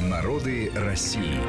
[0.00, 1.40] Народы России.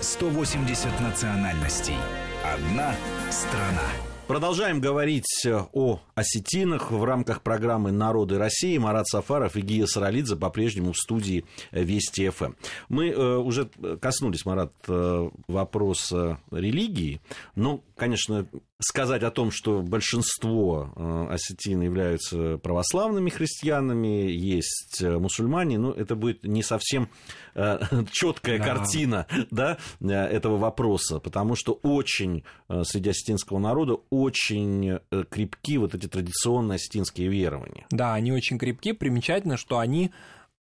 [0.00, 1.96] 180 национальностей.
[2.42, 2.94] Одна
[3.30, 3.88] страна.
[4.26, 8.78] Продолжаем говорить о осетинах в рамках программы «Народы России».
[8.78, 12.52] Марат Сафаров и Гия Саралидзе по-прежнему в студии Вести ФМ.
[12.88, 13.68] Мы э, уже
[14.00, 17.20] коснулись, Марат, э, вопроса религии.
[17.56, 18.46] Но, конечно,
[18.82, 26.44] сказать о том, что большинство э, осетин являются православными христианами, есть мусульмане, ну, это будет
[26.44, 27.08] не совсем
[28.10, 28.64] четкая да.
[28.64, 32.44] картина да, этого вопроса, потому что очень
[32.84, 34.98] среди осетинского народа очень
[35.30, 37.86] крепки вот эти традиционные осетинские верования.
[37.90, 38.92] Да, они очень крепки.
[38.92, 40.12] Примечательно, что они,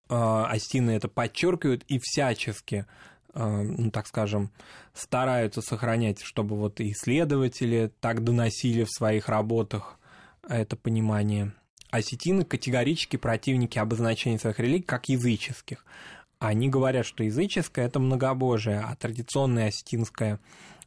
[0.10, 2.86] осетины это подчеркивают и всячески
[3.34, 4.52] ну, так скажем,
[4.94, 10.00] стараются сохранять, чтобы вот исследователи так доносили в своих работах
[10.48, 11.54] это понимание.
[11.92, 15.86] Осетины категорически противники обозначения своих религий как языческих.
[16.40, 20.40] Они говорят, что языческое– это многобожие, а традиционное осетинское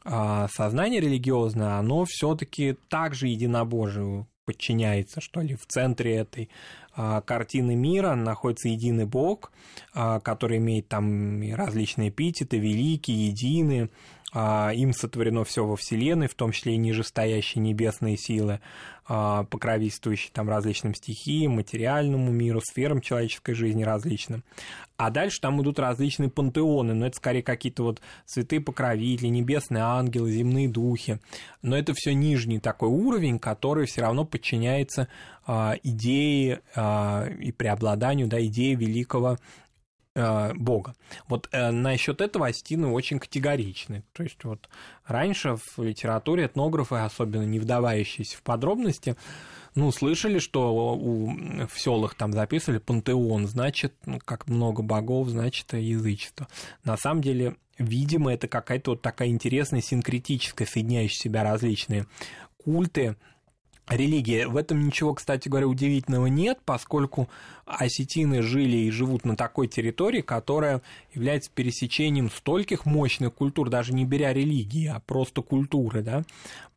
[0.04, 6.48] сознание религиозное, оно все таки также единобожию подчиняется, что ли, в центре этой
[6.94, 9.52] а, картины мира находится единый Бог,
[9.92, 13.90] а, который имеет там различные эпитеты, великий, единый,
[14.34, 18.60] им сотворено все во Вселенной, в том числе и нижестоящие небесные силы,
[19.06, 24.44] а, покровительствующие там различным стихиям, материальному миру, сферам человеческой жизни различным.
[24.96, 30.32] А дальше там идут различные пантеоны, но это скорее какие-то вот святые покровители, небесные ангелы,
[30.32, 31.18] земные духи.
[31.60, 35.08] Но это все нижний такой уровень, который все равно подчиняется
[35.46, 39.36] а, идее и преобладанию да, идеи великого
[40.14, 40.94] Бога.
[41.28, 44.04] Вот э, насчет этого Астины очень категоричны.
[44.12, 44.68] То есть вот
[45.06, 49.16] раньше в литературе этнографы, особенно не вдавающиеся в подробности,
[49.74, 55.72] ну, слышали, что у, в селах там записывали пантеон, значит, ну, как много богов, значит,
[55.72, 56.46] язычество.
[56.84, 62.06] На самом деле, видимо, это какая-то вот такая интересная синкретическая, соединяющая себя различные
[62.62, 63.16] культы,
[63.88, 64.46] религия.
[64.46, 67.28] В этом ничего, кстати говоря, удивительного нет, поскольку
[67.66, 74.04] осетины жили и живут на такой территории, которая является пересечением стольких мощных культур, даже не
[74.04, 76.02] беря религии, а просто культуры.
[76.02, 76.24] Да?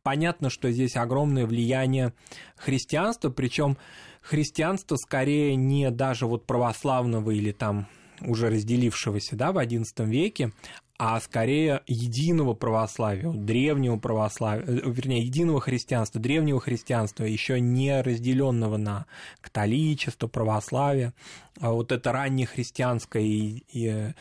[0.03, 2.13] Понятно, что здесь огромное влияние
[2.55, 3.77] христианства, причем
[4.21, 7.87] христианство скорее не даже вот православного или там
[8.21, 10.51] уже разделившегося да, в XI веке,
[10.99, 18.77] а скорее единого православия, древнего православия, э, вернее, единого христианства, древнего христианства, еще не разделенного
[18.77, 19.05] на
[19.41, 21.13] католичество, православие.
[21.59, 24.13] А вот это раннехристианская э,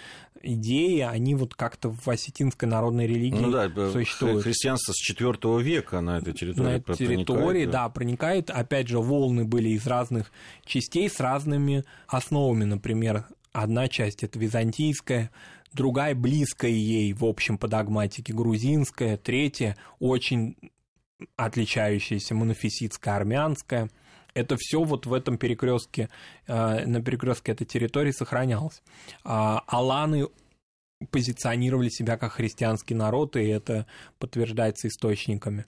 [0.43, 4.45] идея, они вот как-то в осетинской народной религии ну, да, существуют.
[4.45, 7.85] Христианство с IV века на этой территории На этой территории, да.
[7.85, 8.51] да, проникает.
[8.51, 10.31] Опять же, волны были из разных
[10.65, 12.65] частей с разными основами.
[12.65, 15.31] Например, одна часть– это византийская,
[15.73, 20.57] другая близкая ей, в общем, по догматике грузинская, третья очень
[21.37, 23.91] отличающаяся монофиситская армянская.
[24.35, 26.11] Это все вот в этом перекрестке,
[26.47, 28.83] э, на перекрестке этой территории сохранялось.
[29.25, 30.29] А аланы
[31.11, 33.87] позиционировали себя как христианский народ, и это
[34.19, 35.67] подтверждается источниками.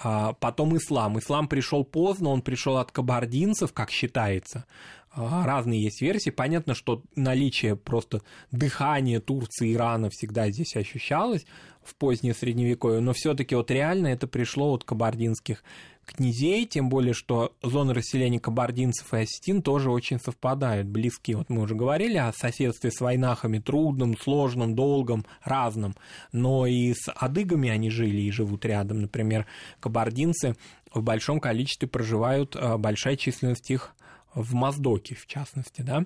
[0.00, 1.18] А потом ислам.
[1.18, 4.66] Ислам пришел поздно, он пришел от кабардинцев, как считается.
[5.10, 6.30] А, разные есть версии.
[6.30, 8.22] Понятно, что наличие просто
[8.52, 11.44] дыхания Турции, Ирана всегда здесь ощущалось
[11.82, 15.64] в позднее Средневековье, но все таки вот реально это пришло от кабардинских
[16.08, 21.36] князей, тем более, что зоны расселения кабардинцев и осетин тоже очень совпадают, близкие.
[21.36, 25.94] Вот мы уже говорили о соседстве с войнахами, трудном, сложном, долгом, разном,
[26.32, 29.02] но и с адыгами они жили и живут рядом.
[29.02, 29.46] Например,
[29.80, 30.56] кабардинцы
[30.92, 33.94] в большом количестве проживают, а, большая численность их
[34.34, 36.04] в Моздоке, в частности, да,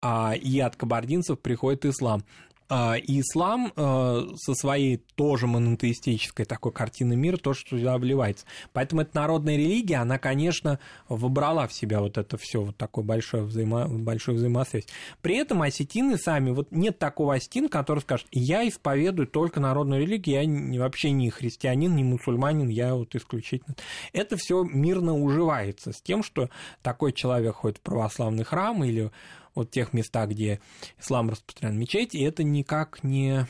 [0.00, 2.24] а, и от кабардинцев приходит ислам.
[2.68, 8.46] А, и ислам э, со своей тоже монотеистической такой картины мира тоже туда вливается.
[8.72, 13.42] Поэтому эта народная религия, она, конечно, выбрала в себя вот это все вот такое большое
[13.42, 14.86] взаимо, большую взаимосвязь.
[15.20, 20.72] При этом осетины сами, вот нет такого осетин, который скажет, я исповедую только народную религию,
[20.72, 23.76] я вообще не христианин, не мусульманин, я вот исключительно.
[24.14, 26.48] Это все мирно уживается с тем, что
[26.82, 29.10] такой человек ходит в православный храм или
[29.54, 30.60] вот тех местах, где
[30.98, 33.46] ислам распространен мечеть, и это никак не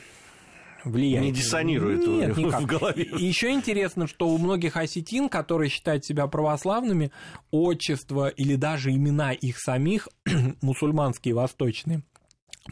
[0.85, 1.25] влияет.
[1.25, 2.61] Не диссонирует Нет, никак.
[2.61, 3.07] в голове.
[3.17, 7.11] Еще интересно, что у многих осетин, которые считают себя православными,
[7.51, 10.07] отчество или даже имена их самих,
[10.61, 12.03] мусульманские, восточные,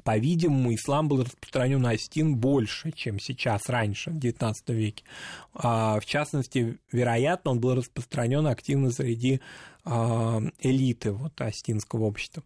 [0.03, 5.03] по-видимому, ислам был распространен на Осетин больше, чем сейчас, раньше, в XIX веке.
[5.53, 9.39] А, в частности, вероятно, он был распространен активно среди
[9.85, 12.43] а, элиты вот, осетинского общества.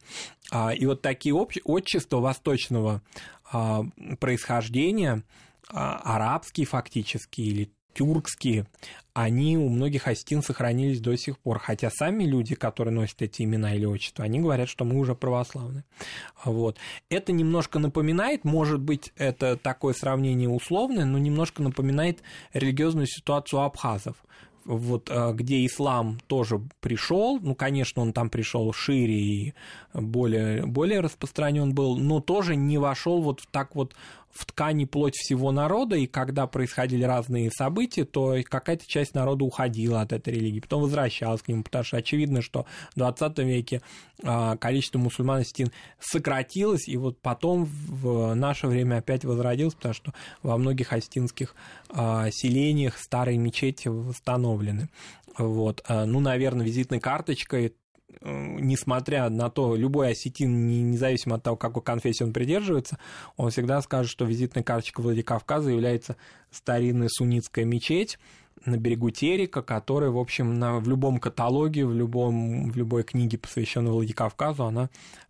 [0.52, 1.58] А, и вот такие общ...
[1.64, 3.02] отчества восточного
[4.20, 5.24] происхождения,
[5.70, 8.68] арабские фактически или тюркские,
[9.14, 11.58] они у многих осетин сохранились до сих пор.
[11.58, 15.84] Хотя сами люди, которые носят эти имена или отчества, они говорят, что мы уже православны.
[16.46, 16.78] Вот.
[17.10, 22.22] Это немножко напоминает, может быть, это такое сравнение условное, но немножко напоминает
[22.54, 24.18] религиозную ситуацию абхазов
[24.68, 29.54] вот а, где ислам тоже пришел, ну, конечно, он там пришел шире и
[29.94, 33.96] более, более распространен был, но тоже не вошел вот так вот
[34.38, 40.02] в ткани плоть всего народа, и когда происходили разные события, то какая-то часть народа уходила
[40.02, 43.82] от этой религии, потом возвращалась к нему, потому что очевидно, что в 20 веке
[44.24, 50.14] а, количество мусульман Стин сократилось, и вот потом в наше время опять возродилось, потому что
[50.44, 51.56] во многих астинских
[51.90, 54.90] а, селениях старые мечети восстановлены.
[55.38, 55.84] Вот.
[55.88, 57.74] А, ну, наверное, визитной карточкой
[58.22, 62.98] несмотря на то, любой осетин, независимо от того, какой конфессии он придерживается,
[63.36, 66.16] он всегда скажет, что визитная карточка Владикавказа является
[66.52, 68.18] старинная суннитская мечеть,
[68.66, 73.38] на берегу Терека, который, в общем, на, в любом каталоге, в, любом, в любой книге,
[73.38, 74.90] посвященной Владикавказу, она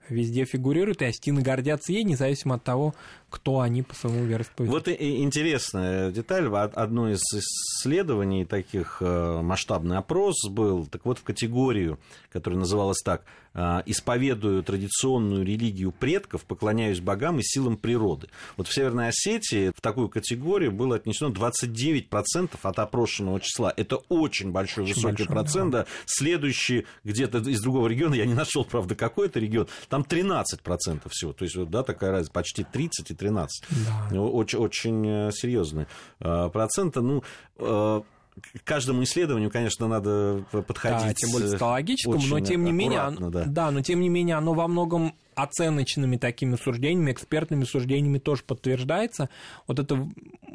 [0.10, 2.96] везде фигурирует, и астины гордятся ей, независимо от того,
[3.30, 4.72] кто они по своему вероисповеданию.
[4.72, 6.48] Вот и интересная деталь.
[6.48, 10.86] Одно из исследований таких э, масштабный опрос был.
[10.86, 12.00] Так вот, в категорию,
[12.32, 18.30] которая называлась так, э, «Исповедую традиционную религию предков, поклоняюсь богам и силам природы».
[18.56, 23.74] Вот в Северной Осетии в такую категорию было отнесено 29% от опрошенного числа.
[23.76, 25.72] Это очень большой, очень высокий большой, процент.
[25.72, 25.86] Да.
[26.06, 31.34] Следующий где-то из другого региона, я не нашел, правда, какой это регион, там 13% всего.
[31.34, 33.64] То есть, да, такая разница, почти 30 и 13.
[34.12, 34.22] Да.
[34.22, 35.88] Очень, очень э, серьезные
[36.20, 37.02] э, проценты.
[37.02, 37.24] Ну,
[37.58, 38.02] э,
[38.42, 41.08] к каждому исследованию, конечно, надо подходить.
[41.08, 43.46] Да, тем более стологическому, но тем не менее, да.
[43.46, 49.30] да, но тем не менее, оно во многом оценочными такими суждениями, экспертными суждениями тоже подтверждается.
[49.68, 50.08] Вот это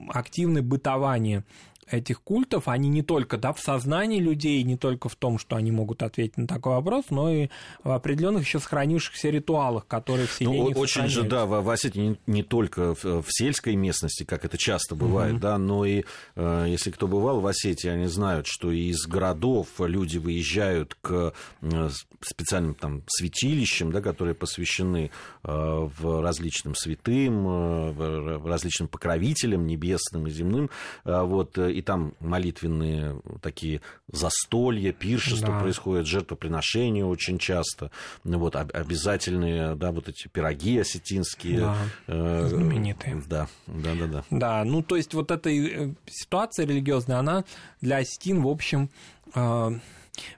[0.08, 1.44] активное бытование
[1.92, 5.70] этих культов, они не только да, в сознании людей, не только в том, что они
[5.70, 7.48] могут ответить на такой вопрос, но и
[7.84, 12.00] в определенных еще сохранившихся ритуалах, которые в селении ну, Очень же, да, в, в Осетии
[12.00, 15.40] не, не только в, в сельской местности, как это часто бывает, mm-hmm.
[15.40, 16.04] да, но и
[16.36, 21.88] э, если кто бывал в Осетии, они знают, что из городов люди выезжают к э,
[22.20, 25.10] специальным там святилищам, да, которые посвящены
[25.42, 30.70] э, в различным святым, э, различным покровителям небесным и земным,
[31.04, 33.81] э, вот, и там молитвенные такие
[34.11, 35.61] застолья, пиршества да.
[35.61, 37.90] происходят, жертвоприношения очень часто,
[38.25, 41.61] вот, обязательные, да, вот эти пироги осетинские.
[41.61, 41.76] Да,
[42.06, 43.23] э, знаменитые.
[43.26, 44.25] Да, да, да, да.
[44.31, 47.44] Да, ну, то есть вот эта э, ситуация религиозная, она
[47.81, 48.90] для осетин, в общем,
[49.34, 49.70] э,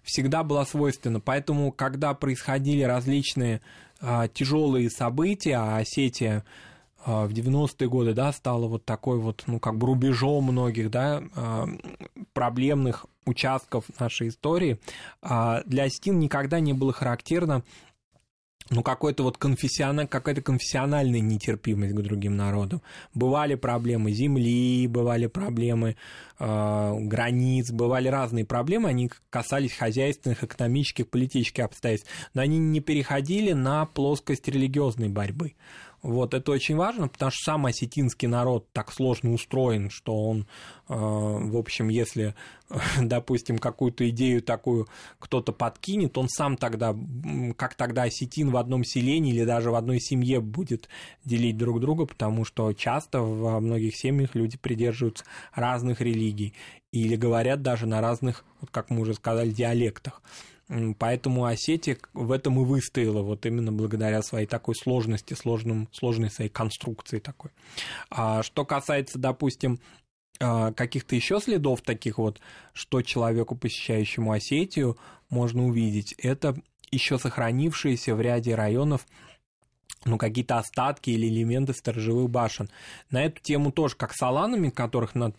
[0.03, 1.21] всегда была свойственна.
[1.21, 3.61] Поэтому, когда происходили различные
[4.01, 6.45] э, тяжелые события, а Осетия
[7.07, 11.67] в 90-е годы, да, стало вот такой вот, ну, как бы рубежом многих, да, а,
[12.33, 14.79] проблемных участков нашей истории,
[15.23, 17.63] а для осетин никогда не было характерно
[18.71, 22.81] ну, какой-то вот конфессиональ, какая-то конфессиональная нетерпимость к другим народам.
[23.13, 25.97] Бывали проблемы земли, бывали проблемы
[26.39, 33.53] э, границ, бывали разные проблемы, они касались хозяйственных, экономических, политических обстоятельств, но они не переходили
[33.53, 35.53] на плоскость религиозной борьбы.
[36.05, 40.41] Вот, это очень важно, потому что сам осетинский народ так сложно устроен, что он,
[40.87, 42.35] э, в общем, если,
[43.01, 44.87] допустим, какую-то идею такую
[45.19, 46.95] кто-то подкинет, он сам тогда,
[47.57, 50.91] как тогда осетин в одном селении или даже в одной семье будет
[51.25, 55.25] делить друг друга, потому что часто во многих семьях люди придерживаются
[55.55, 56.53] разных религий
[56.93, 60.21] или говорят даже на разных, вот как мы уже сказали, диалектах.
[60.99, 66.51] Поэтому Осетия в этом и выстояла, вот именно благодаря своей такой сложности, сложным, сложной своей
[66.51, 67.51] конструкции такой.
[68.11, 69.79] А что касается, допустим,
[70.41, 72.41] а, каких-то еще следов таких вот,
[72.73, 74.97] что человеку, посещающему Осетию,
[75.29, 76.57] можно увидеть, это
[76.91, 79.07] еще сохранившиеся в ряде районов
[80.05, 82.69] ну, какие-то остатки или элементы сторожевых башен.
[83.11, 85.35] На эту тему тоже, как с аланами, которых над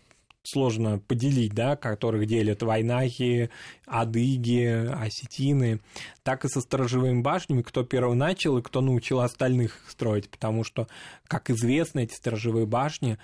[0.46, 3.50] сложно поделить, да, которых делят вайнахи,
[3.86, 5.80] адыги, осетины,
[6.22, 10.88] так и со сторожевыми башнями, кто первый начал и кто научил остальных строить, потому что,
[11.26, 13.18] как известно, эти сторожевые башни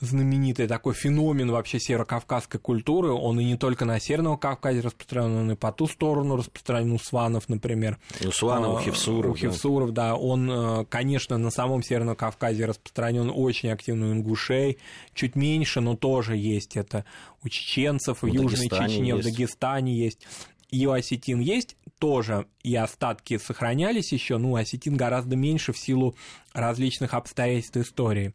[0.00, 3.10] знаменитый такой феномен вообще северокавказской культуры.
[3.10, 6.98] Он и не только на Северном Кавказе распространен, он и по ту сторону распространен у
[6.98, 7.98] Сванов, например.
[8.24, 9.32] У Сванов, у а, Хевсуров.
[9.32, 10.10] У Хевсуров, да.
[10.10, 10.16] да.
[10.16, 14.78] Он, э, конечно, на самом Северном Кавказе распространен очень активно у ингушей.
[15.14, 17.04] Чуть меньше, но тоже есть это
[17.42, 19.20] у чеченцев, в, в Южной Чечне, есть.
[19.20, 20.26] в Дагестане есть
[20.70, 26.14] и у осетин есть тоже, и остатки сохранялись еще, ну, осетин гораздо меньше в силу
[26.52, 28.32] различных обстоятельств истории.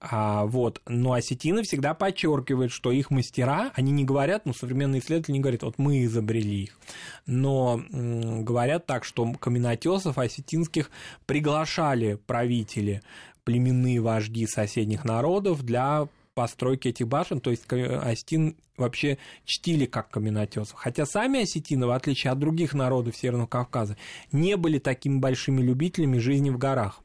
[0.00, 0.80] А, вот.
[0.86, 5.62] Но осетины всегда подчеркивают, что их мастера, они не говорят, ну, современные исследователи не говорят,
[5.62, 6.78] вот мы изобрели их,
[7.26, 10.90] но говорят так, что каменотесов осетинских
[11.26, 13.02] приглашали правители
[13.44, 19.16] племенные вожди соседних народов для постройки этих башен, то есть Остин вообще
[19.46, 20.74] чтили как каменотесов.
[20.74, 23.96] Хотя сами осетины, в отличие от других народов Северного Кавказа,
[24.32, 27.00] не были такими большими любителями жизни в горах.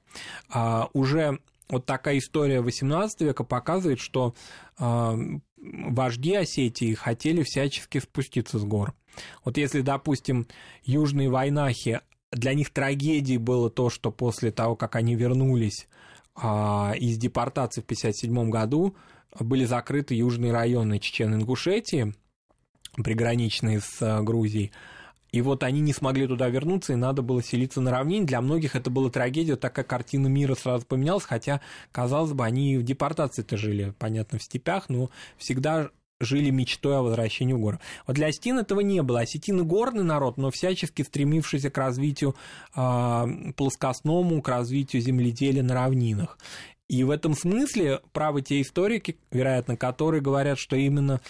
[0.49, 4.35] А, уже вот такая история XVIII века показывает, что
[4.77, 5.17] а,
[5.57, 8.93] вожди Осетии хотели всячески спуститься с гор.
[9.45, 10.45] Вот если, допустим,
[10.83, 12.01] южные войнахи,
[12.33, 15.87] для них трагедией было то, что после того, как они вернулись
[16.35, 18.95] а, из депортации в 1957 году,
[19.39, 22.13] были закрыты южные районы Чечен-Ингушетии,
[22.95, 24.71] приграничные с э, Грузией,
[25.31, 28.25] и вот они не смогли туда вернуться, и надо было селиться на равнине.
[28.25, 31.61] Для многих это была трагедия, такая картина мира сразу поменялась, хотя,
[31.91, 37.53] казалось бы, они в депортации-то жили, понятно, в степях, но всегда жили мечтой о возвращении
[37.53, 37.79] в горы.
[38.05, 39.21] Вот для осетин этого не было.
[39.21, 42.35] Осетины горный народ, но всячески стремившийся к развитию
[42.75, 46.37] э, плоскостному, к развитию земледелия на равнинах.
[46.91, 51.21] И в этом смысле правы те историки, вероятно, которые говорят, что именно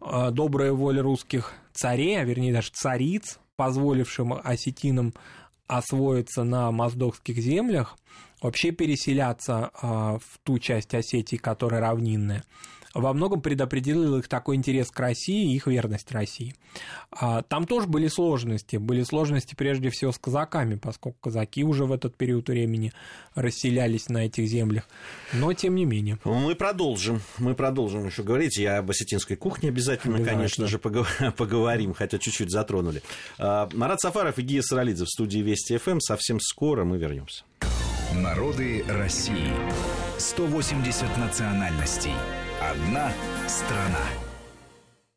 [0.00, 5.12] а, добрая воля русских царей, а вернее даже цариц, позволившим осетинам
[5.66, 7.98] освоиться на моздокских землях,
[8.40, 12.42] вообще переселяться а, в ту часть Осетии, которая равнинная,
[12.94, 16.54] во многом предопределил их такой интерес к России и их верность России.
[17.10, 18.76] А, там тоже были сложности.
[18.76, 22.92] Были сложности прежде всего с казаками, поскольку казаки уже в этот период времени
[23.34, 24.88] расселялись на этих землях.
[25.32, 26.18] Но тем не менее.
[26.24, 27.20] Мы продолжим.
[27.38, 28.58] Мы продолжим еще говорить.
[28.58, 30.38] Я об осетинской кухне обязательно, обязательно.
[30.38, 30.78] конечно же,
[31.36, 33.02] поговорим, хотя чуть-чуть затронули.
[33.38, 36.00] А, Марат Сафаров и Гия Саралидзе в студии Вести ФМ.
[36.00, 37.44] Совсем скоро мы вернемся.
[38.14, 39.52] Народы России.
[40.18, 42.12] 180 национальностей.
[42.60, 43.10] Одна
[43.48, 44.19] страна.